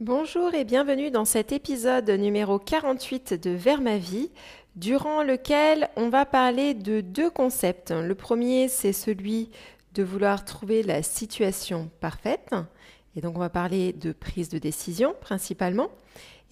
[0.00, 4.30] Bonjour et bienvenue dans cet épisode numéro 48 de Vers ma vie,
[4.76, 7.90] durant lequel on va parler de deux concepts.
[7.90, 9.50] Le premier, c'est celui
[9.94, 12.54] de vouloir trouver la situation parfaite.
[13.16, 15.88] Et donc on va parler de prise de décision principalement.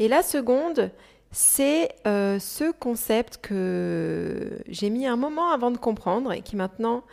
[0.00, 0.90] Et la seconde,
[1.30, 7.04] c'est euh, ce concept que j'ai mis un moment avant de comprendre et qui maintenant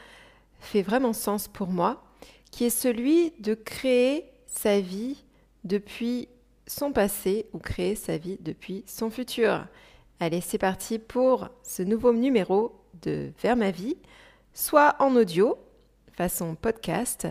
[0.60, 2.02] fait vraiment sens pour moi,
[2.50, 5.24] qui est celui de créer sa vie
[5.64, 6.30] depuis
[6.68, 9.66] son passé ou créer sa vie depuis son futur.
[10.20, 13.98] Allez, c'est parti pour ce nouveau numéro de Vers ma vie,
[14.54, 15.58] soit en audio,
[16.14, 17.28] façon podcast,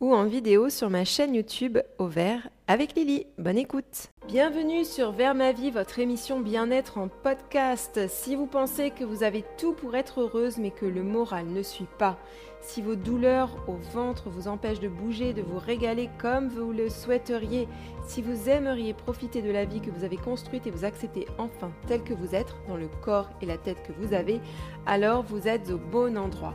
[0.00, 3.26] ou en vidéo sur ma chaîne YouTube Au Vert avec Lily.
[3.38, 4.08] Bonne écoute.
[4.26, 8.08] Bienvenue sur Vers ma vie, votre émission bien-être en podcast.
[8.08, 11.62] Si vous pensez que vous avez tout pour être heureuse mais que le moral ne
[11.62, 12.18] suit pas,
[12.60, 16.88] si vos douleurs au ventre vous empêchent de bouger, de vous régaler comme vous le
[16.88, 17.68] souhaiteriez,
[18.06, 21.70] si vous aimeriez profiter de la vie que vous avez construite et vous accepter enfin
[21.86, 24.40] tel que vous êtes, dans le corps et la tête que vous avez,
[24.86, 26.54] alors vous êtes au bon endroit.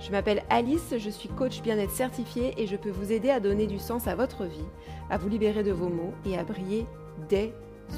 [0.00, 3.66] Je m'appelle Alice, je suis coach bien-être certifié et je peux vous aider à donner
[3.66, 4.64] du sens à votre vie,
[5.10, 6.86] à vous libérer de vos maux et à briller
[7.28, 7.52] dès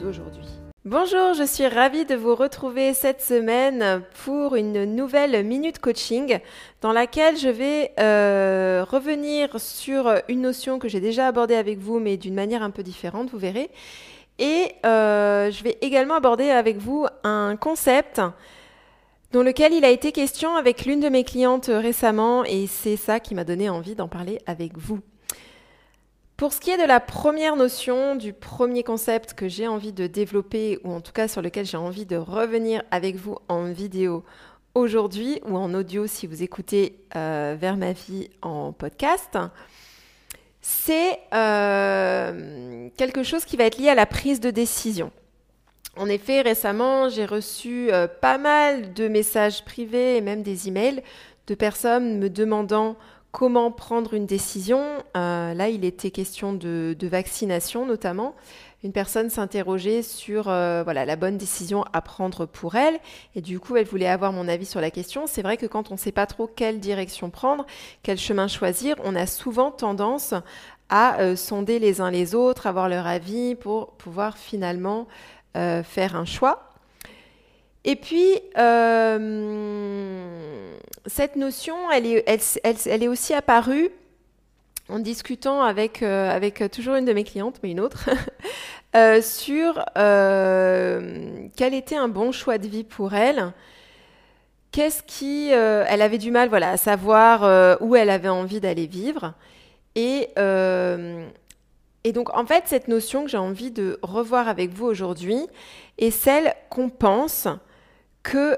[0.05, 0.49] aujourd'hui.
[0.85, 6.41] Bonjour, je suis ravie de vous retrouver cette semaine pour une nouvelle minute coaching
[6.81, 12.01] dans laquelle je vais euh, revenir sur une notion que j'ai déjà abordée avec vous
[12.01, 13.71] mais d'une manière un peu différente, vous verrez.
[14.41, 18.21] Et euh, je vais également aborder avec vous un concept
[19.33, 23.19] dans lequel il a été question avec l'une de mes clientes récemment et c'est ça
[23.19, 25.01] qui m'a donné envie d'en parler avec vous.
[26.37, 30.07] Pour ce qui est de la première notion, du premier concept que j'ai envie de
[30.07, 34.25] développer, ou en tout cas sur lequel j'ai envie de revenir avec vous en vidéo
[34.75, 39.39] aujourd'hui, ou en audio si vous écoutez euh, Vers ma vie en podcast,
[40.61, 45.11] c'est euh, quelque chose qui va être lié à la prise de décision.
[45.97, 51.03] En effet, récemment, j'ai reçu euh, pas mal de messages privés et même des emails
[51.47, 52.97] de personnes me demandant
[53.31, 54.83] comment prendre une décision.
[55.17, 58.35] Euh, là, il était question de, vaccination notamment.
[58.85, 62.99] Une personne s'interrogeait sur euh, voilà, la bonne décision à prendre pour elle.
[63.35, 65.27] Et du coup, elle voulait avoir mon avis sur la question.
[65.27, 67.67] C'est vrai que quand on ne sait pas trop quelle direction prendre,
[68.03, 70.33] quel chemin choisir, on a souvent tendance
[70.89, 75.07] à sonder les uns les autres, avoir leur avis pour pouvoir finalement
[75.55, 76.73] faire un choix.
[77.85, 80.39] Et puis, euh,
[81.07, 83.91] cette notion, elle est, elle, elle, est, aussi apparue
[84.89, 88.09] en discutant avec, euh, avec toujours une de mes clientes, mais une autre,
[88.97, 89.85] euh, sur
[91.57, 93.53] quel était un bon choix de vie pour elle.
[94.71, 95.51] Qu'est-ce qui...
[95.51, 99.35] elle avait du mal voilà, à savoir où elle avait envie d'aller vivre.
[99.97, 100.29] Et,
[102.05, 105.47] et donc, en fait, cette notion que j'ai envie de revoir avec vous aujourd'hui
[105.99, 107.47] est celle qu'on pense
[108.23, 108.57] que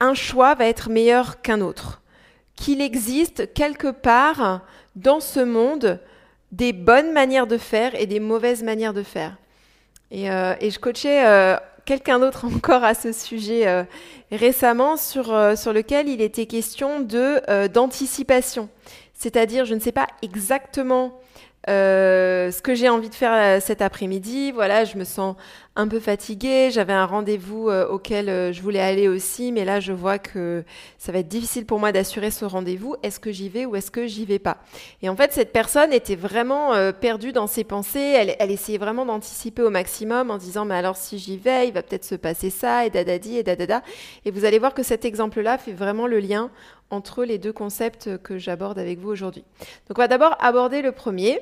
[0.00, 2.02] un choix va être meilleur qu'un autre,
[2.56, 4.62] qu'il existe quelque part
[4.96, 6.00] dans ce monde
[6.52, 9.36] des bonnes manières de faire et des mauvaises manières de faire.
[10.10, 13.82] Et, euh, je coachais euh, quelqu'un d'autre encore à ce sujet euh,
[14.30, 15.26] récemment sur,
[15.56, 18.68] sur lequel il était question de d'anticipation.
[19.14, 21.18] C'est-à-dire, je ne sais pas exactement
[21.68, 25.36] euh, ce que j'ai envie de faire euh, cet après-midi, voilà, je me sens
[25.76, 26.70] un peu fatiguée.
[26.70, 30.64] J'avais un rendez-vous euh, auquel je voulais aller aussi, mais là, je vois que
[30.98, 32.96] ça va être difficile pour moi d'assurer ce rendez-vous.
[33.02, 34.58] Est-ce que j'y vais ou est-ce que j'y vais pas?
[35.02, 37.98] Et en fait, cette personne était vraiment perdue dans ses pensées.
[37.98, 41.74] Elle, elle essayait vraiment d'anticiper au maximum en disant, mais alors si j'y vais, il
[41.74, 43.82] va peut-être se passer ça et dadadi et dadada.
[44.24, 46.50] Et vous allez voir que cet exemple-là fait vraiment le lien
[46.90, 49.44] entre les deux concepts que j'aborde avec vous aujourd'hui.
[49.88, 51.40] Donc, on va d'abord aborder le premier.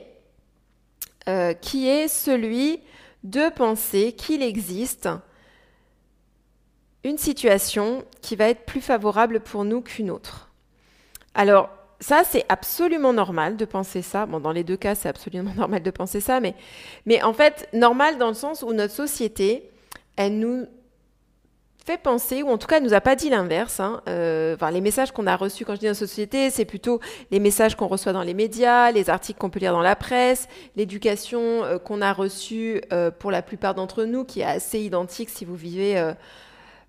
[1.29, 2.81] Euh, qui est celui
[3.25, 5.09] de penser qu'il existe
[7.05, 10.51] une situation qui va être plus favorable pour nous qu'une autre.
[11.35, 14.27] Alors, ça, c'est absolument normal de penser ça.
[14.27, 16.55] Bon, dans les deux cas, c'est absolument normal de penser ça, mais,
[17.07, 19.71] mais en fait, normal dans le sens où notre société,
[20.17, 20.67] elle nous
[21.85, 23.81] fait penser, ou en tout cas, elle nous a pas dit l'inverse.
[23.81, 24.01] Hein.
[24.09, 27.01] Euh, enfin, les messages qu'on a reçus, quand je dis dans société, c'est plutôt
[27.31, 30.49] les messages qu'on reçoit dans les médias, les articles qu'on peut lire dans la presse,
[30.77, 35.31] l'éducation euh, qu'on a reçue euh, pour la plupart d'entre nous, qui est assez identique
[35.31, 36.13] si vous vivez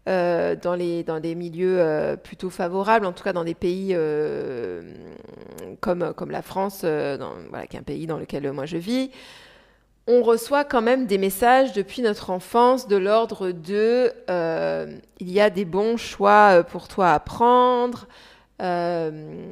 [0.05, 3.95] dans, les, dans des milieux plutôt favorables, en tout cas dans des pays
[5.79, 9.11] comme, comme la France, voilà, qui est un pays dans lequel moi je vis
[10.07, 15.39] on reçoit quand même des messages depuis notre enfance de l'ordre de euh, il y
[15.39, 18.07] a des bons choix euh, pour toi à prendre.
[18.61, 19.45] Euh,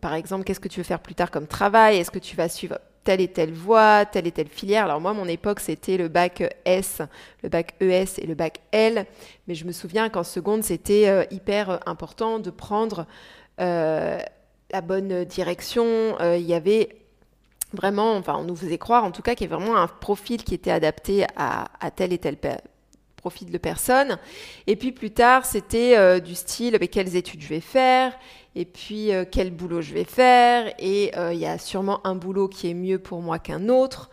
[0.00, 2.48] par exemple, qu'est-ce que tu veux faire plus tard comme travail Est-ce que tu vas
[2.48, 4.84] suivre telle et telle voie, telle et telle filière?
[4.84, 7.02] Alors moi, mon époque, c'était le bac S,
[7.42, 9.04] le bac ES et le bac L.
[9.48, 13.06] Mais je me souviens qu'en seconde, c'était hyper important de prendre
[13.58, 16.16] la bonne direction.
[16.20, 16.97] Il y avait
[17.72, 20.42] vraiment, enfin, on nous faisait croire en tout cas qu'il y avait vraiment un profil
[20.44, 22.36] qui était adapté à, tel et tel
[23.16, 24.18] profil de personne.
[24.66, 28.12] Et puis plus tard, c'était du style mais quelles études je vais faire?
[28.58, 32.16] Et puis euh, quel boulot je vais faire, et euh, il y a sûrement un
[32.16, 34.10] boulot qui est mieux pour moi qu'un autre,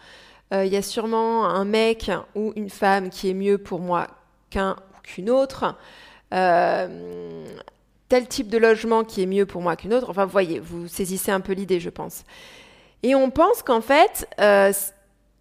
[0.53, 4.05] euh, il y a sûrement un mec ou une femme qui est mieux pour moi
[4.51, 5.75] qu'un ou qu'une autre,
[6.29, 10.87] tel type de logement qui est mieux pour moi qu'une autre, enfin vous voyez, vous
[10.87, 12.23] saisissez un peu l'idée je pense.
[13.05, 14.27] Et on pense qu'en fait,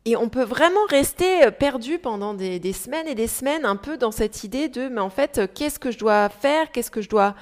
[0.04, 4.10] et on peut vraiment rester perdu pendant des, semaines et des semaines un peu dans
[4.10, 7.34] cette idée de, mais en fait, qu'est-ce que je dois faire, qu'est-ce que je dois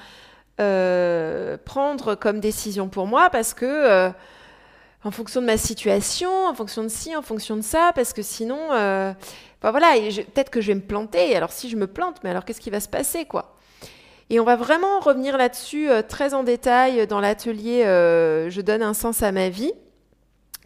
[0.61, 4.11] euh, prendre comme décision pour moi parce que euh,
[5.03, 8.21] en fonction de ma situation, en fonction de ci, en fonction de ça, parce que
[8.21, 9.13] sinon, euh,
[9.61, 11.35] voilà, peut-être que je vais me planter.
[11.35, 13.57] Alors si je me plante, mais alors qu'est-ce qui va se passer, quoi?
[14.29, 19.21] Et on va vraiment revenir là-dessus très en détail dans l'atelier Je donne un sens
[19.21, 19.73] à ma vie,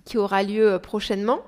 [0.07, 1.41] qui aura lieu prochainement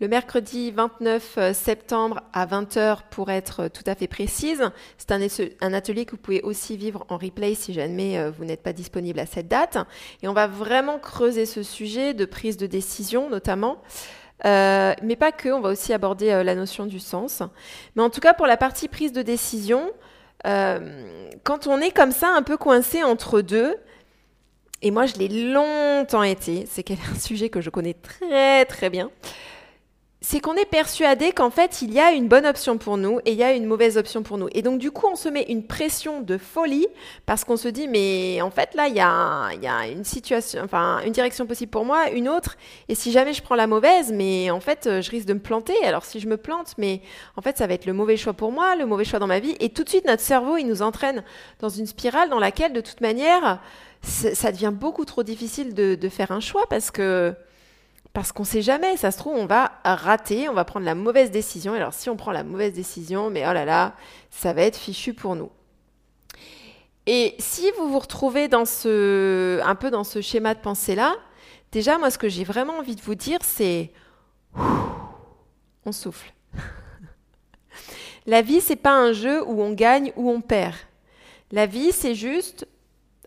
[0.00, 4.62] le mercredi 29 euh, septembre à 20h pour être euh, tout à fait précise.
[4.96, 8.62] C'est un, atelier que vous pouvez aussi vivre en replay si jamais euh, vous n'êtes
[8.62, 9.76] pas disponible à cette date.
[10.22, 13.82] Et on va vraiment creuser ce sujet de prise de décision notamment.
[14.44, 17.42] mais pas que, on va aussi aborder la notion du sens.
[17.94, 19.92] Mais en tout cas, pour la partie prise de décision,
[20.44, 23.76] quand on est comme ça un peu coincé entre deux,
[24.82, 29.10] et moi je l'ai longtemps été, c'est un sujet que je connais très très bien,
[30.22, 33.32] c'est qu'on est persuadé qu'en fait, il y a une bonne option pour nous et
[33.32, 34.48] il y a une mauvaise option pour nous.
[34.52, 36.86] Et donc, du coup, on se met une pression de folie
[37.24, 41.12] parce qu'on se dit, mais en fait, là, il y a, une situation, enfin, une
[41.12, 42.58] direction possible pour moi, une autre.
[42.88, 45.74] Et si jamais je prends la mauvaise, mais en fait, je risque de me planter.
[45.84, 47.00] Alors, si je me plante, mais
[47.36, 49.40] en fait, ça va être le mauvais choix pour moi, le mauvais choix dans ma
[49.40, 49.56] vie.
[49.58, 51.24] Et tout de suite, notre cerveau, il nous entraîne
[51.60, 53.58] dans une spirale dans laquelle, de toute manière,
[54.02, 57.34] ça devient beaucoup trop difficile de, faire un choix parce que,
[58.12, 61.30] parce qu'on sait jamais, ça se trouve, on va rater, on va prendre la mauvaise
[61.30, 61.74] décision.
[61.74, 63.94] alors, si on prend la mauvaise décision, mais oh là là,
[64.30, 65.50] ça va être fichu pour nous.
[67.06, 71.16] Et si vous vous retrouvez dans ce, un peu dans ce schéma de pensée-là,
[71.72, 73.90] déjà, moi, ce que j'ai vraiment envie de vous dire, c'est
[75.84, 76.32] on souffle.
[78.26, 80.74] La vie, c'est pas un jeu où on gagne ou on perd.
[81.52, 82.68] La vie, c'est juste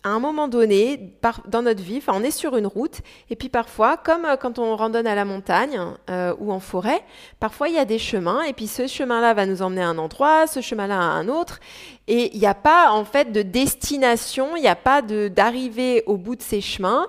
[0.03, 1.13] à un moment donné,
[1.47, 4.75] dans notre vie, on est sur une route, et puis parfois, comme euh, quand on
[4.75, 5.79] randonne à la montagne
[6.09, 7.01] euh, ou en forêt,
[7.39, 9.97] parfois il y a des chemins, et puis ce chemin-là va nous emmener à un
[9.97, 11.59] endroit, ce chemin-là à un autre,
[12.07, 16.17] et il n'y a pas en fait de destination, il n'y a pas d'arrivée au
[16.17, 17.07] bout de ces chemins,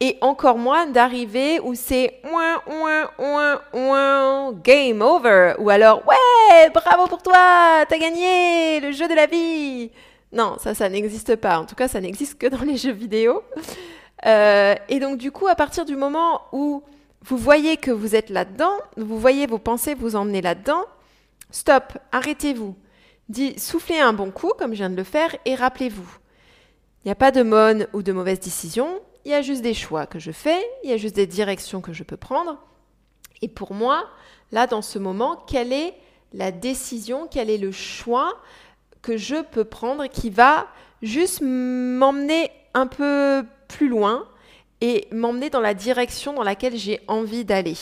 [0.00, 7.06] et encore moins d'arriver où c'est ouin, ouin, ouin, game over, ou alors ouais, bravo
[7.06, 9.92] pour toi, t'as gagné le jeu de la vie.
[10.32, 11.58] Non, ça, ça n'existe pas.
[11.58, 13.42] En tout cas, ça n'existe que dans les jeux vidéo.
[14.26, 16.82] Euh, et donc, du coup, à partir du moment où
[17.22, 20.84] vous voyez que vous êtes là-dedans, vous voyez vos pensées vous emmener là-dedans,
[21.50, 22.74] stop, arrêtez-vous.
[23.58, 26.18] soufflez un bon coup, comme je viens de le faire, et rappelez-vous.
[27.04, 29.74] Il n'y a pas de bonne ou de mauvaise décision, il y a juste des
[29.74, 32.58] choix que je fais, il y a juste des directions que je peux prendre.
[33.40, 34.08] Et pour moi,
[34.50, 35.94] là, dans ce moment, quelle est
[36.32, 38.36] la décision, quel est le choix?
[39.02, 40.68] Que je peux prendre qui va
[41.02, 44.26] juste m'emmener un peu plus loin
[44.80, 47.76] et m'emmener dans la direction dans laquelle j'ai envie d'aller.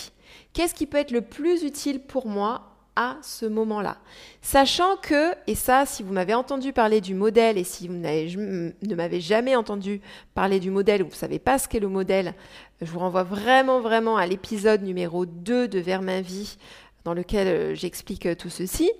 [0.53, 3.99] Qu'est-ce qui peut être le plus utile pour moi à ce moment-là?
[4.43, 8.95] Sachant que, et ça, si vous m'avez entendu parler du modèle et si vous ne
[8.95, 10.01] m'avez jamais entendu
[10.35, 12.35] parler du modèle ou vous ne savez pas ce qu'est le modèle,
[12.81, 16.57] je vous renvoie vraiment, vraiment à l'épisode numéro 2 de Vers ma vie
[17.05, 18.91] dans lequel euh, j'explique euh, tout ceci.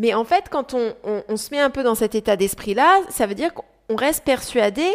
[0.00, 3.34] Mais en fait, quand on, se met un peu dans cet état d'esprit-là, ça veut
[3.34, 4.86] dire qu'on reste persuadé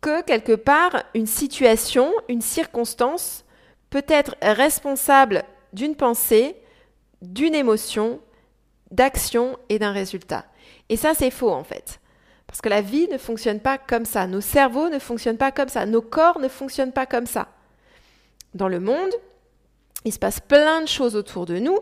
[0.00, 3.44] que quelque part, une situation, une circonstance
[3.90, 6.54] peut être responsable d'une pensée,
[7.20, 8.20] d'une émotion,
[8.92, 10.44] d'action et d'un résultat.
[10.88, 11.98] Et ça, c'est faux en fait.
[12.46, 15.68] Parce que la vie ne fonctionne pas comme ça, nos cerveaux ne fonctionnent pas comme
[15.68, 17.48] ça, nos corps ne fonctionnent pas comme ça.
[18.54, 19.10] Dans le monde,
[20.04, 21.80] il se passe plein de choses autour de nous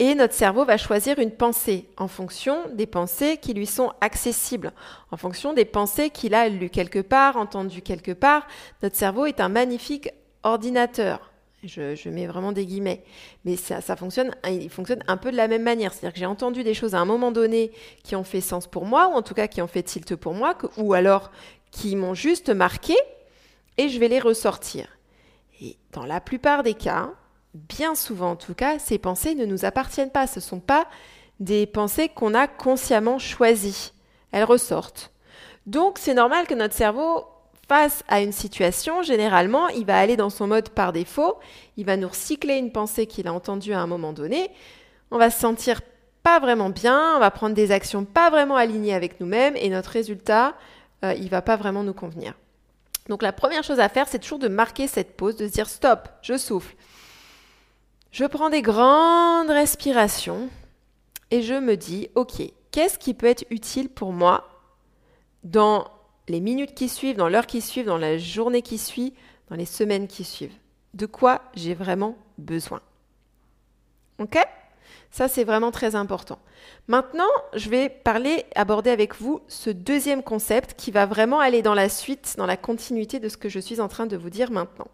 [0.00, 4.72] et notre cerveau va choisir une pensée en fonction des pensées qui lui sont accessibles,
[5.12, 8.46] en fonction des pensées qu'il a lues quelque part, entendues quelque part.
[8.82, 10.10] Notre cerveau est un magnifique
[10.42, 11.30] ordinateur.
[11.62, 13.04] Je, mets vraiment des guillemets.
[13.44, 15.92] Mais ça, fonctionne, il fonctionne un peu de la même manière.
[15.92, 17.72] C'est-à-dire que j'ai entendu des choses à un moment donné
[18.02, 20.34] qui ont fait sens pour moi, ou en tout cas qui ont fait tilt pour
[20.34, 21.30] moi, ou alors
[21.70, 22.94] qui m'ont juste marqué,
[23.78, 24.88] et je vais les ressortir.
[25.62, 27.12] Et dans la plupart des cas,
[27.54, 30.26] bien souvent en tout cas, ces pensées ne nous appartiennent pas.
[30.26, 30.86] Ce ne sont pas
[31.40, 33.92] des pensées qu'on a consciemment choisies.
[34.32, 35.12] Elles ressortent.
[35.66, 37.24] Donc c'est normal que notre cerveau,
[37.68, 41.38] face à une situation, généralement, il va aller dans son mode par défaut,
[41.76, 44.50] il va nous recycler une pensée qu'il a entendue à un moment donné,
[45.10, 45.80] on va se sentir
[46.22, 49.90] pas vraiment bien, on va prendre des actions pas vraiment alignées avec nous-mêmes et notre
[49.90, 50.54] résultat,
[51.04, 52.34] euh, il va pas vraiment nous convenir.
[53.08, 55.68] Donc la première chose à faire, c'est toujours de marquer cette pause, de se dire
[55.68, 56.74] stop, je souffle.
[58.14, 60.48] Je prends des grandes respirations
[61.32, 64.48] et je me dis, ok, qu'est-ce qui peut être utile pour moi
[65.42, 65.88] dans
[66.28, 69.14] les minutes qui suivent, dans l'heure qui suit, dans la journée qui suit,
[69.50, 70.54] dans les semaines qui suivent?
[70.94, 72.82] De quoi j'ai vraiment besoin?
[74.20, 74.38] Ok?
[75.10, 76.38] Ça, c'est vraiment très important.
[76.86, 81.74] Maintenant, je vais parler, aborder avec vous ce deuxième concept qui va vraiment aller dans
[81.74, 84.52] la suite, dans la continuité de ce que je suis en train de vous dire
[84.52, 84.86] maintenant.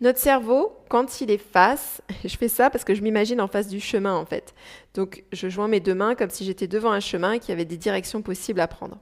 [0.00, 3.68] Notre cerveau, quand il est face, je fais ça parce que je m'imagine en face
[3.68, 4.54] du chemin en fait.
[4.94, 7.52] Donc je joins mes deux mains comme si j'étais devant un chemin et qu'il y
[7.52, 8.98] avait des directions possibles à prendre.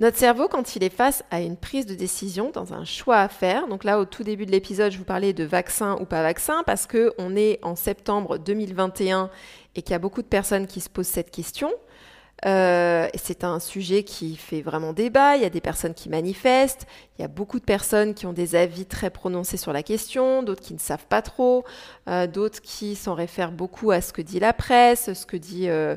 [0.00, 3.28] Notre cerveau, quand il est face à une prise de décision, dans un choix à
[3.28, 6.20] faire, donc là au tout début de l'épisode, je vous parlais de vaccin ou pas
[6.20, 9.30] vaccin, parce qu'on est en septembre 2021
[9.76, 11.70] et qu'il y a beaucoup de personnes qui se posent cette question.
[12.46, 15.36] Euh, c'est un sujet qui fait vraiment débat.
[15.36, 16.86] Il y a des personnes qui manifestent.
[17.18, 20.42] Il y a beaucoup de personnes qui ont des avis très prononcés sur la question,
[20.42, 21.64] d'autres qui ne savent pas trop,
[22.08, 25.96] euh, d'autres qui s'en réfèrent beaucoup à ce que dit la presse, ce que euh,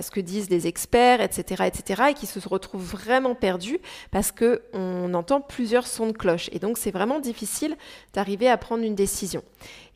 [0.00, 4.62] ce que disent les experts, etc., etc., et qui se retrouvent vraiment perdus parce que
[4.72, 6.48] on entend plusieurs sons de cloche.
[6.52, 7.76] Et donc c'est vraiment difficile
[8.14, 9.42] d'arriver à prendre une décision.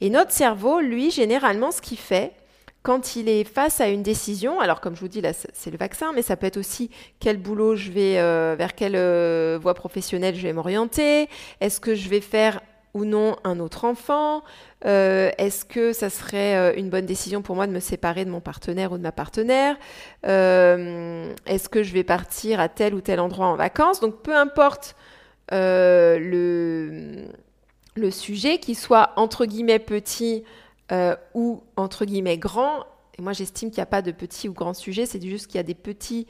[0.02, 2.32] Et notre cerveau, lui, généralement, ce qu'il fait,
[2.82, 5.76] quand il est face à une décision, alors comme je vous dis là, c'est le
[5.76, 9.74] vaccin, mais ça peut être aussi quel boulot je vais, euh, vers quelle euh, voie
[9.74, 11.28] professionnelle je vais m'orienter,
[11.60, 12.60] est-ce que je vais faire
[12.94, 14.42] ou non un autre enfant,
[14.86, 18.40] euh, est-ce que ça serait une bonne décision pour moi de me séparer de mon
[18.40, 19.76] partenaire ou de ma partenaire,
[20.24, 24.96] est-ce que je vais partir à tel ou tel endroit en vacances, donc peu importe
[25.52, 27.26] le,
[27.94, 30.44] le sujet, qu'il soit entre guillemets petit,
[30.92, 32.84] euh, ou entre guillemets grand.
[33.18, 35.56] Et moi, j'estime qu'il n'y a pas de petits ou grands sujets, c'est juste qu'il
[35.56, 36.26] y a des petits.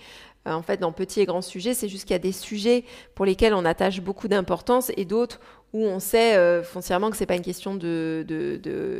[0.46, 2.84] Euh, en fait, dans petits et grands sujets, c'est juste qu'il y a des sujets
[3.14, 5.40] pour lesquels on attache beaucoup d'importance et d'autres
[5.74, 8.24] où on sait euh, foncièrement que c'est pas une question de,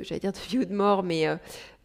[0.02, 1.26] j'allais dire de vie ou de mort, mais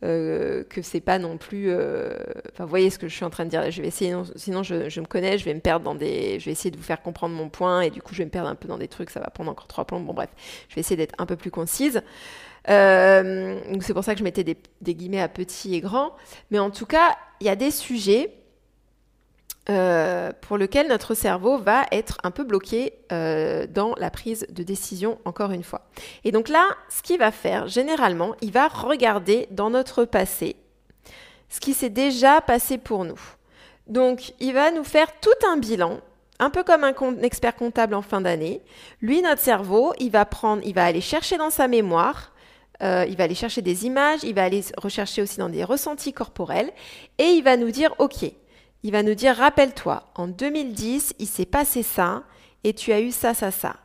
[0.03, 1.72] euh, que c'est pas non plus.
[1.72, 3.72] Enfin, vous voyez ce que je suis en train de dire.
[3.72, 6.38] Je vais essayer, sinon je, je, me connais, je vais me perdre dans des.
[6.39, 8.30] Je vais essayer de vous faire comprendre mon point et du coup je vais me
[8.30, 9.10] perdre un peu dans des trucs.
[9.10, 10.01] Ça va prendre encore trois plombs.
[10.01, 10.30] Bon bref,
[10.68, 12.01] je vais essayer d'être un peu plus concise.
[12.70, 14.58] Euh, c'est pour ça que je mettais des,
[14.96, 16.13] guillemets à petit et grand.
[16.51, 18.34] Mais en tout cas, il y a des sujets
[19.70, 24.63] euh, pour lesquels notre cerveau va être un peu bloqué euh, dans la prise de
[24.63, 25.88] décision, encore une fois.
[26.24, 30.55] Et donc là, ce qu'il va faire, généralement, il va regarder dans notre passé
[31.50, 33.20] ce qui s'est déjà passé pour nous.
[33.86, 36.00] Donc, il va nous faire tout un bilan
[36.39, 38.62] un peu comme un expert comptable en fin d'année.
[39.01, 42.33] Lui, notre cerveau, il va prendre, il va aller chercher dans sa mémoire
[42.84, 46.12] euh, il va aller chercher des images, il va aller rechercher aussi dans des ressentis
[46.12, 46.72] corporels,
[47.18, 48.24] et il va nous dire, OK,
[48.84, 52.24] il va nous dire, rappelle-toi, en 2010, il s'est passé ça,
[52.63, 53.78] et tu as eu ça, ça, ça.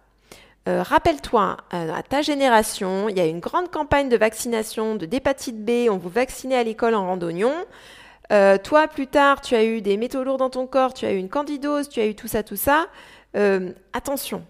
[0.69, 5.07] Euh, rappelle-toi, euh, à ta génération, il y a une grande campagne de vaccination de
[5.07, 7.55] d'hépatite B, on vous vaccinait à l'école en randonnion.
[8.65, 11.17] toi, plus tard, tu as eu des métaux lourds dans ton corps, tu as eu
[11.19, 12.89] une candidose, tu as eu tout ça, tout ça.
[13.93, 14.45] attention,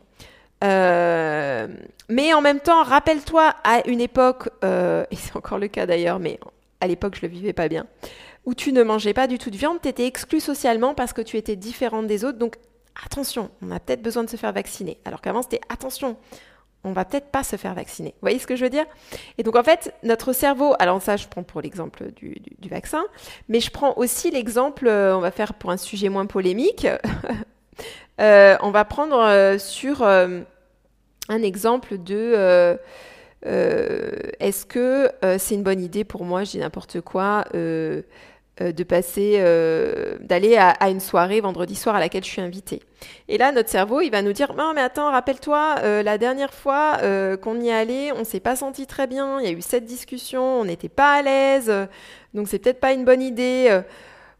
[0.64, 1.68] euh,
[2.08, 6.18] mais en même temps, rappelle-toi à une époque, euh, et c'est encore le cas d'ailleurs,
[6.18, 6.38] mais
[6.80, 7.86] à l'époque je le vivais pas bien,
[8.44, 11.22] où tu ne mangeais pas du tout de viande, tu étais exclu socialement parce que
[11.22, 12.38] tu étais différente des autres.
[12.38, 12.56] Donc
[13.04, 14.98] attention, on a peut-être besoin de se faire vacciner.
[15.04, 16.16] Alors qu'avant c'était attention,
[16.84, 18.10] on va peut-être pas se faire vacciner.
[18.10, 18.86] Vous voyez ce que je veux dire?
[19.36, 23.04] Et donc en fait, notre cerveau, alors ça je prends pour l'exemple du, vaccin,
[23.48, 26.86] mais je prends aussi l'exemple, euh, on va faire pour un sujet moins polémique,
[28.18, 30.40] on va prendre euh, sur euh,
[31.28, 32.78] un exemple de
[33.42, 38.04] est-ce que c'est une bonne idée pour moi, je dis n'importe quoi, de
[38.82, 39.38] passer,
[40.20, 42.82] d'aller à, une soirée vendredi soir à laquelle je suis invitée.
[43.28, 46.98] Et là, notre cerveau, il va nous dire non, mais attends, rappelle-toi, la dernière fois
[47.40, 50.60] qu'on y allé, on s'est pas senti très bien, il y a eu cette discussion,
[50.60, 51.72] on n'était pas à l'aise,
[52.34, 53.82] donc c'est peut-être pas une bonne idée.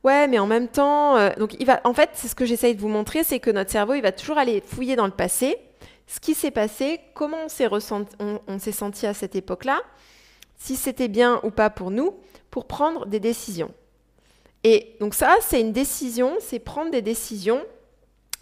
[0.09, 2.75] Ouais, mais en même temps, euh, donc il va, en fait, c'est ce que j'essaye
[2.75, 5.59] de vous montrer, c'est que notre cerveau, il va toujours aller fouiller dans le passé,
[6.07, 7.69] ce qui s'est passé, comment on s'est
[8.59, 9.83] s'est senti à cette époque-là,
[10.57, 12.17] si c'était bien ou pas pour nous,
[12.50, 13.71] pour prendre des décisions.
[14.65, 17.61] Et donc ça, c'est une décision, c'est prendre des décisions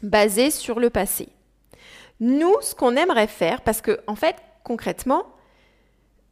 [0.04, 1.30] basées sur le passé.
[2.20, 5.24] Nous, ce qu'on aimerait faire, parce que en fait, concrètement,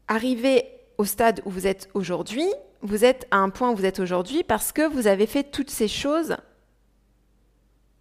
[0.06, 0.64] arriver
[0.96, 2.46] au stade où vous êtes aujourd'hui,
[2.84, 5.70] vous êtes à un point où vous êtes aujourd'hui parce que vous avez fait toutes
[5.70, 6.36] ces choses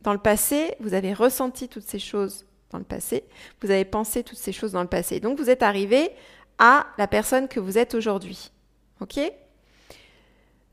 [0.02, 3.24] dans le passé, vous avez ressenti toutes ces choses dans le passé,
[3.62, 5.22] vous avez pensé toutes ces choses dans le passé.
[5.22, 6.12] Donc vous êtes arrivé
[6.60, 8.52] à la personne que vous êtes aujourd'hui.
[9.00, 9.20] OK?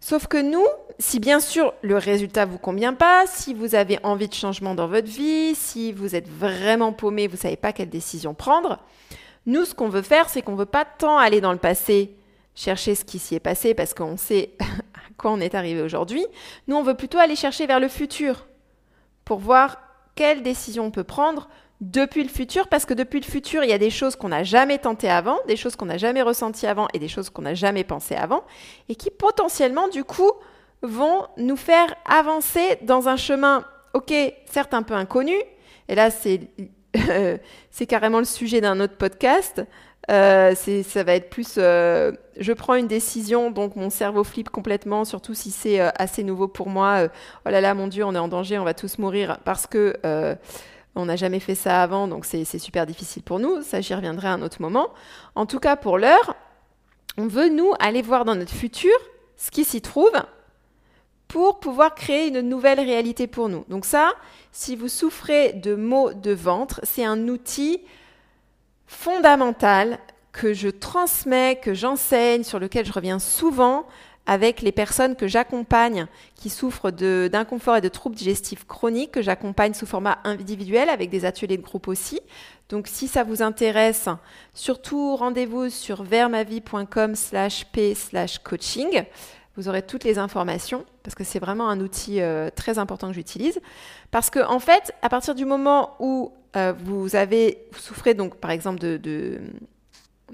[0.01, 0.67] Sauf que nous,
[0.99, 4.89] si bien sûr le résultat vous convient pas, si vous avez envie de changement dans
[4.89, 8.81] votre vie, si vous êtes vraiment paumé, vous savez pas quelle décision prendre,
[9.47, 12.17] nous ce qu'on veut faire, c'est qu'on veut pas tant aller dans le passé
[12.61, 16.27] chercher ce qui s'y est passé parce qu'on sait à quoi on est arrivé aujourd'hui.
[16.69, 18.47] Nous, on veut plutôt aller chercher vers le futur
[19.25, 19.79] pour voir
[20.15, 21.49] quelle décision on peut prendre
[21.81, 24.45] depuis le futur, parce que depuis le futur, il y a des choses qu'on n'a
[24.45, 27.55] jamais tentées avant, des choses qu'on n'a jamais ressenties avant et des choses qu'on n'a
[27.55, 28.45] jamais pensées avant,
[28.91, 30.31] et qui potentiellement, du coup,
[30.83, 33.65] vont nous faire avancer dans un chemin,
[33.95, 34.13] ok,
[34.45, 35.37] certes un peu inconnu,
[35.89, 36.41] et là c'est,
[37.71, 39.65] c'est carrément le sujet d'un autre podcast,
[40.09, 45.05] euh, ça va être plus, euh, je prends une décision, donc mon cerveau flippe complètement,
[45.05, 47.09] surtout si c'est euh, assez nouveau pour moi.
[47.47, 49.95] oh là là, mon Dieu, on est en danger, on va tous mourir parce que
[50.97, 53.63] on n'a jamais fait ça avant, donc c'est super difficile pour nous.
[53.63, 54.89] Ça, j'y reviendrai à un autre moment.
[55.37, 56.35] En tout cas, pour l'heure,
[57.17, 58.93] on veut, nous, aller voir dans notre futur
[59.37, 60.13] ce qui s'y trouve
[61.29, 63.65] pour pouvoir créer une nouvelle réalité pour nous.
[63.69, 64.13] Donc ça,
[64.51, 67.83] si vous souffrez de maux de ventre, c'est un outil
[68.91, 69.99] fondamental
[70.33, 73.87] que je transmets, que j'enseigne, sur lequel je reviens souvent
[74.27, 79.75] avec les personnes que j'accompagne qui souffrent d'inconfort et de troubles digestifs chroniques, que j'accompagne
[79.75, 82.21] sous format individuel avec des ateliers de groupe aussi.
[82.69, 84.09] Donc si ça vous intéresse,
[84.55, 89.05] surtout rendez-vous sur vermavie.com slash p slash coaching.
[89.57, 93.15] Vous aurez toutes les informations parce que c'est vraiment un outil euh, très important que
[93.15, 93.61] j'utilise.
[94.11, 98.51] Parce que en fait, à partir du moment où euh, vous avez souffrez donc par
[98.51, 99.41] exemple de,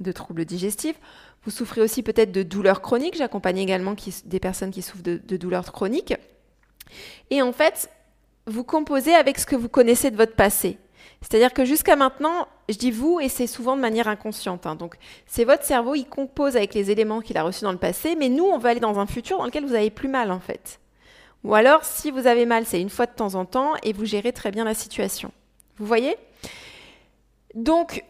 [0.00, 0.98] de troubles digestifs,
[1.46, 3.16] vous souffrez aussi peut-être de douleurs chroniques.
[3.16, 6.14] J'accompagne également des personnes qui souffrent de, douleurs chroniques.
[7.30, 7.88] Et en fait,
[8.46, 10.76] vous composez avec ce que vous connaissez de votre passé.
[11.22, 14.66] C'est-à-dire que jusqu'à maintenant, je dis vous, et c'est souvent de manière inconsciente.
[14.66, 14.74] Hein.
[14.74, 18.16] Donc, c'est votre cerveau, il compose avec les éléments qu'il a reçus dans le passé,
[18.16, 20.40] mais nous, on veut aller dans un futur dans lequel vous avez plus mal, en
[20.40, 20.80] fait.
[21.44, 24.04] Ou alors, si vous avez mal, c'est une fois de temps en temps, et vous
[24.04, 25.30] gérez très bien la situation.
[25.78, 26.16] Vous voyez?
[27.54, 28.02] Donc,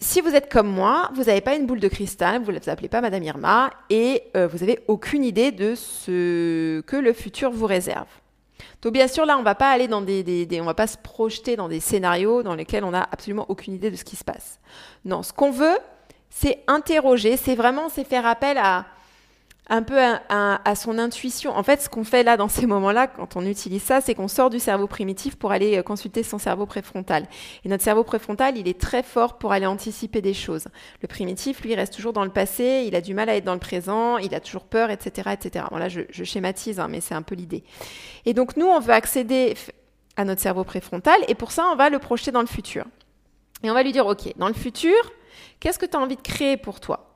[0.00, 2.88] si vous êtes comme moi, vous n'avez pas une boule de cristal, vous ne appelez
[2.88, 7.66] pas Madame Irma et euh, vous n'avez aucune idée de ce que le futur vous
[7.66, 8.08] réserve.
[8.82, 11.56] Donc bien sûr là, on va pas aller dans des, on va pas se projeter
[11.56, 14.58] dans des scénarios dans lesquels on n'a absolument aucune idée de ce qui se passe.
[15.04, 15.78] Non, ce qu'on veut,
[16.30, 18.86] c'est interroger, c'est vraiment c'est faire appel à
[19.68, 21.56] un peu à, son intuition.
[21.56, 24.28] En fait, ce qu'on fait là dans ces moments-là, quand on utilise ça, c'est qu'on
[24.28, 27.26] sort du cerveau primitif pour aller euh, consulter son cerveau préfrontal.
[27.64, 30.66] Et notre cerveau préfrontal, il est très fort pour aller anticiper des choses.
[31.00, 33.54] Le primitif, lui, reste toujours dans le passé, il a du mal à être dans
[33.54, 35.30] le présent, il a toujours peur, etc.
[35.32, 35.66] etc.
[35.70, 37.62] Bon, là, je, schématise, hein, mais c'est un peu l'idée.
[38.26, 39.54] Et donc, nous, on veut accéder
[40.16, 42.84] à notre cerveau préfrontal, et pour ça, on va le projeter dans le futur.
[43.62, 44.96] Et on va lui dire, OK, dans le futur,
[45.60, 47.11] qu'est-ce que tu as envie de créer pour toi?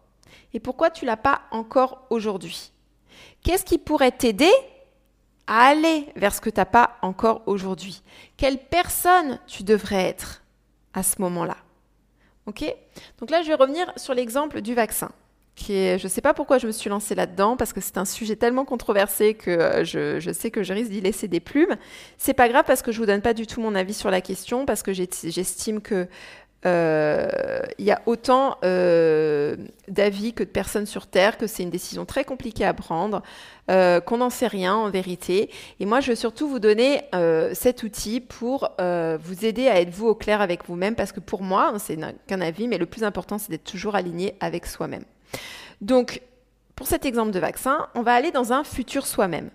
[0.55, 2.73] Et pourquoi tu l'as pas encore aujourd'hui?
[3.43, 4.53] Qu'est-ce qui pourrait t'aider
[5.47, 8.03] à aller vers ce que tu n'as pas encore aujourd'hui?
[8.37, 10.43] Quelle personne tu devrais être
[10.95, 11.57] à ce moment-là?
[12.47, 12.65] Ok?
[13.19, 15.11] Donc là, je vais revenir sur l'exemple du vaccin.
[15.59, 18.37] Je ne sais pas pourquoi je me suis lancée là-dedans, parce que c'est un sujet
[18.37, 21.77] tellement controversé que euh, je, je sais que je risque d'y laisser des plumes.
[22.19, 24.21] C'est pas grave parce que je vous donne pas du tout mon avis sur la
[24.21, 26.09] question, parce que j'estime que
[26.67, 29.57] il y a autant euh,
[29.89, 33.23] d'avis que de personnes sur Terre, que c'est une décision très compliquée à prendre,
[33.71, 35.51] euh, qu'on n'en sait rien en vérité.
[35.81, 37.03] Et moi, je veux surtout vous donner
[37.53, 41.43] cet outil pour vous aider à être vous au clair avec vous-même, parce que pour
[41.43, 45.05] moi, c'est qu'un avis, mais le plus important, c'est d'être toujours aligné avec soi-même.
[45.81, 46.21] Donc,
[46.75, 49.51] pour cet exemple de vaccin, on va aller dans un futur soi-même.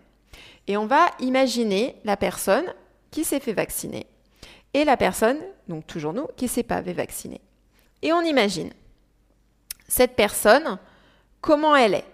[0.67, 2.65] Et on va imaginer la personne
[3.11, 4.07] qui s'est fait vacciner
[4.73, 7.41] et la personne, donc toujours nous, qui ne s'est pas fait vacciner.
[8.01, 8.71] Et on imagine
[9.87, 10.79] cette personne,
[11.41, 12.05] comment elle est,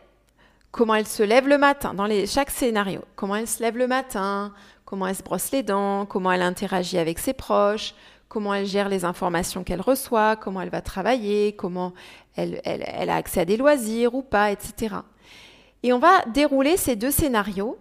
[0.71, 3.87] comment elle se lève le matin, dans les, chaque scénario, comment elle se lève le
[3.87, 4.53] matin,
[4.85, 7.93] comment elle se brosse les dents, comment elle interagit avec ses proches,
[8.27, 11.93] comment elle gère les informations qu'elle reçoit, comment elle va travailler, comment
[12.35, 14.95] elle, elle, a accès à des loisirs ou pas, etc.
[15.83, 17.77] Et on va dérouler ces deux scénarios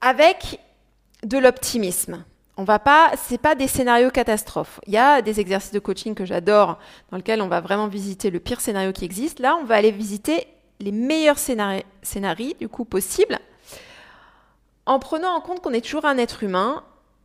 [0.00, 0.60] avec
[1.24, 2.24] de l'optimisme
[2.58, 4.80] on va pas, c'est pas des scénarios catastrophes.
[4.86, 6.78] Il y a des exercices de coaching que j'adore,
[7.10, 9.38] dans lesquels on va vraiment visiter le pire scénario qui existe.
[9.38, 10.48] Là, on va aller visiter
[10.80, 13.38] les meilleurs scénarios, du coup possibles,
[14.86, 16.82] en prenant en compte qu'on est toujours un être humain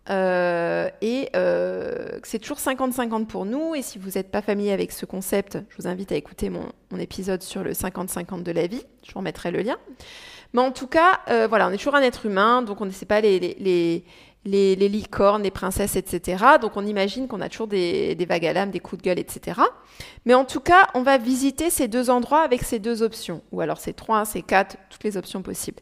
[0.09, 3.73] euh, et euh, c'est toujours 50-50 pour nous.
[3.73, 6.69] Et si vous n'êtes pas familier avec ce concept, je vous invite à écouter mon,
[6.99, 8.83] épisode sur le 50-50 de la vie.
[9.03, 9.77] Je vous remettrai le lien.
[10.53, 12.91] Mais en tout cas, euh, voilà, on est toujours un être humain, donc on ne
[12.91, 14.05] sait pas les,
[14.45, 16.43] les, licornes, les princesses, etc.
[16.61, 19.61] Donc on imagine qu'on a toujours des, des vagues à des coups de gueule, etc.
[20.25, 23.41] Mais en tout cas, on va visiter ces deux endroits avec ces deux options.
[23.51, 25.81] Ou alors ces trois, ces quatre, toutes les options possibles.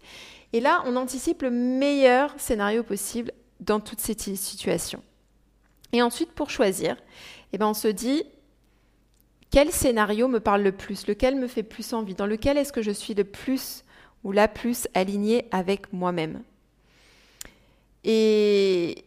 [0.54, 5.02] Et là, on anticipe le meilleur scénario possible dans toutes ces situations.
[5.94, 6.96] Et ensuite, pour choisir,
[7.54, 8.24] eh ben, on se dit
[9.50, 12.82] quel scénario me parle le plus, lequel me fait plus envie, dans lequel est-ce que
[12.82, 13.84] je suis le plus
[14.24, 16.42] ou la plus alignée avec moi-même?
[18.04, 19.06] Et,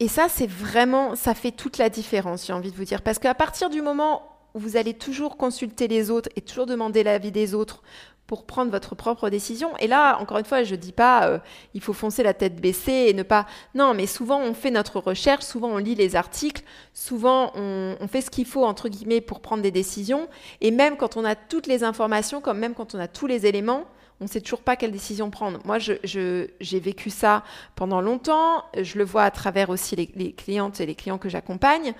[0.00, 3.02] et ça, c'est vraiment, ça fait toute la différence, j'ai envie de vous dire.
[3.02, 4.22] Parce qu'à partir du moment
[4.54, 7.82] où vous allez toujours consulter les autres et toujours demander l'avis des autres
[8.26, 9.76] pour prendre votre propre décision.
[9.78, 11.38] Et là, encore une fois, je ne dis pas euh,
[11.74, 13.46] il faut foncer la tête baissée et ne pas...
[13.74, 16.62] Non, mais souvent on fait notre recherche, souvent on lit les articles,
[16.94, 20.28] souvent on, fait ce qu'il faut, entre guillemets, pour prendre des décisions.
[20.60, 23.44] Et même quand on a toutes les informations, comme même quand on a tous les
[23.44, 23.84] éléments,
[24.22, 25.58] on ne sait toujours pas quelle décision prendre.
[25.64, 27.42] Moi, j'ai vécu ça
[27.74, 28.64] pendant longtemps.
[28.80, 31.92] Je le vois à travers aussi les, clientes et les clients que j'accompagne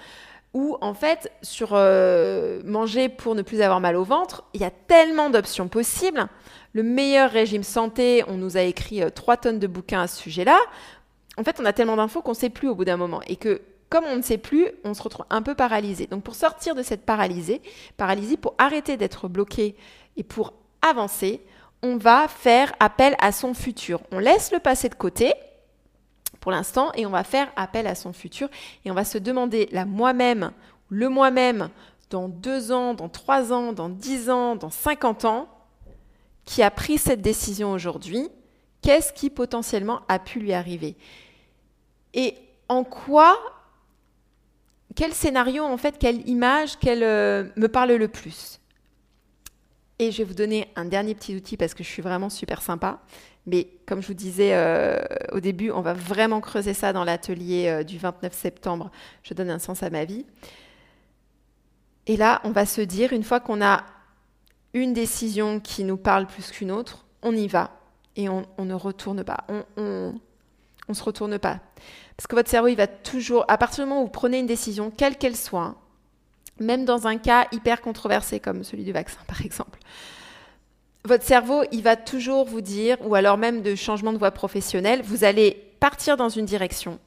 [0.54, 4.64] où en fait, sur euh, manger pour ne plus avoir mal au ventre, il y
[4.64, 6.28] a tellement d'options possibles.
[6.74, 10.20] Le meilleur régime santé, on nous a écrit euh, trois tonnes de bouquins à ce
[10.20, 10.60] sujet-là.
[11.38, 13.22] En fait, on a tellement d'infos qu'on ne sait plus au bout d'un moment.
[13.26, 16.06] Et que comme on ne sait plus, on se retrouve un peu paralysé.
[16.06, 17.62] Donc pour sortir de cette paralysée,
[17.96, 19.74] paralysie, pour arrêter d'être bloqué
[20.18, 21.40] et pour avancer,
[21.82, 24.00] on va faire appel à son futur.
[24.12, 25.34] On laisse le passé de côté,
[26.42, 28.48] pour l'instant et on va faire appel à son futur.
[28.84, 30.52] Et on va se demander la moi-même,
[30.90, 31.70] le moi-même
[32.10, 35.48] dans deux ans, dans trois ans, dans dix ans, dans cinquante ans,
[36.44, 38.28] qui a pris cette décision aujourd'hui,
[38.82, 40.96] qu'est-ce qui potentiellement a pu lui arriver?
[42.12, 42.36] Et
[42.68, 43.38] en quoi,
[44.96, 48.60] quel scénario en fait, quelle image, quelle euh, me parle le plus?
[50.02, 52.60] Et je vais vous donner un dernier petit outil parce que je suis vraiment super
[52.60, 52.98] sympa.
[53.46, 54.98] Mais comme je vous disais euh,
[55.30, 58.90] au début, on va vraiment creuser ça dans l'atelier euh, du 29 septembre.
[59.22, 60.26] Je donne un sens à ma vie.
[62.08, 63.84] Et là, on va se dire, une fois qu'on a
[64.74, 67.70] une décision qui nous parle plus qu'une autre, on y va
[68.16, 69.44] et on, ne retourne pas.
[69.76, 70.14] On,
[70.88, 71.60] ne se retourne pas.
[72.16, 74.46] Parce que votre cerveau, il va toujours, à partir du moment où vous prenez une
[74.46, 75.76] décision, quelle qu'elle soit,
[76.62, 79.78] même dans un cas hyper controversé comme celui du vaccin, par exemple,
[81.04, 85.02] votre cerveau, il va toujours vous dire, ou alors même de changement de voie professionnelle,
[85.02, 87.00] vous allez partir dans une direction.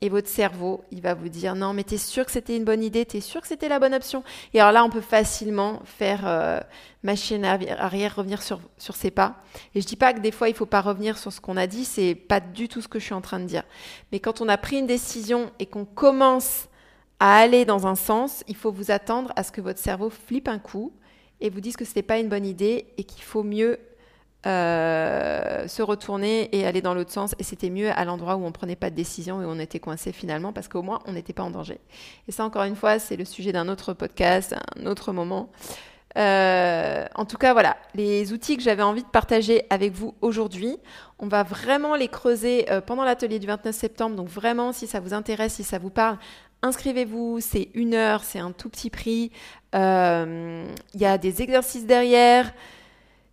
[0.00, 2.64] Et votre cerveau, il va vous dire, non, mais tu es sûr que c'était une
[2.64, 4.24] bonne idée, tu es sûr que c'était la bonne option.
[4.52, 6.58] Et alors là, on peut facilement faire euh,
[7.04, 9.36] machine arrière, revenir sur, sur ses pas.
[9.76, 11.68] Et je dis pas que des fois, il faut pas revenir sur ce qu'on a
[11.68, 13.62] dit, c'est pas du tout ce que je suis en train de dire.
[14.10, 16.66] Mais quand on a pris une décision et qu'on commence
[17.22, 20.48] à aller dans un sens, il faut vous attendre à ce que votre cerveau flippe
[20.48, 20.92] un coup
[21.40, 23.78] et vous disent que ce n'était pas une bonne idée et qu'il faut mieux
[24.44, 27.36] euh, se retourner et aller dans l'autre sens.
[27.38, 29.60] Et c'était mieux à l'endroit où on ne prenait pas de décision et où on
[29.60, 31.78] était coincé finalement parce qu'au moins on n'était pas en danger.
[32.26, 35.48] Et ça, encore une fois, c'est le sujet d'un autre podcast, un autre moment.
[36.18, 40.76] Euh, en tout cas, voilà, les outils que j'avais envie de partager avec vous aujourd'hui,
[41.20, 44.16] on va vraiment les creuser euh, pendant l'atelier du 29 septembre.
[44.16, 46.18] Donc vraiment, si ça vous intéresse, si ça vous parle,
[46.62, 49.30] inscrivez-vous, c'est une heure, c'est un tout petit prix.
[49.74, 52.52] Euh, il y a des exercices derrière.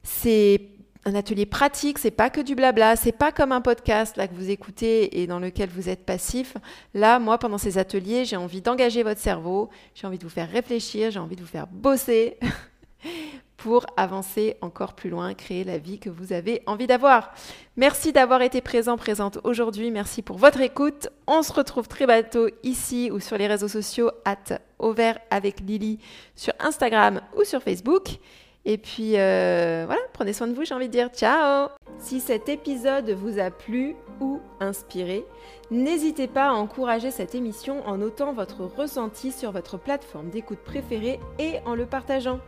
[0.04, 0.70] C'est
[1.06, 4.34] un atelier pratique, c'est pas que du blabla, c'est pas comme un podcast là que
[4.34, 6.56] vous écoutez et dans lequel vous êtes passif.
[6.94, 10.50] Là, moi, pendant ces ateliers, j'ai envie d'engager votre cerveau, j'ai envie de vous faire
[10.50, 12.38] réfléchir, j'ai envie de vous faire bosser
[13.60, 17.32] pour avancer encore plus loin, créer la vie que vous avez envie d'avoir.
[17.76, 19.92] Merci d'avoir été présent, présente aujourd'hui.
[19.92, 21.10] Merci pour votre écoute.
[21.28, 26.00] On se retrouve très bientôt ici ou sur les réseaux sociaux at Auvert avec Lily
[26.36, 28.20] sur Instagram ou sur Facebook.
[28.64, 32.48] Et puis euh, voilà, prenez soin de vous, j'ai envie de dire ciao Si cet
[32.48, 35.26] épisode vous a plu ou inspiré,
[35.70, 41.20] n'hésitez pas à encourager cette émission en notant votre ressenti sur votre plateforme d'écoute préférée
[41.40, 42.40] et en le partageant.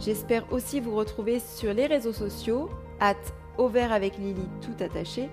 [0.00, 3.16] J'espère aussi vous retrouver sur les réseaux sociaux, at
[3.90, 5.28] avec Lily tout attaché,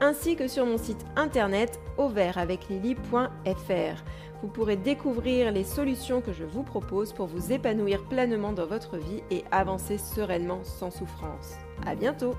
[0.00, 4.04] ainsi que sur mon site internet auvertaveclily.fr.
[4.42, 8.96] Vous pourrez découvrir les solutions que je vous propose pour vous épanouir pleinement dans votre
[8.96, 11.54] vie et avancer sereinement sans souffrance.
[11.86, 12.34] À bientôt!